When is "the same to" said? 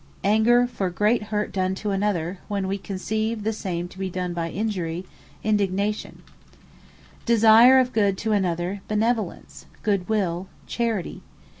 3.43-3.99